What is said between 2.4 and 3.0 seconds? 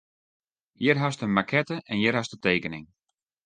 tekening.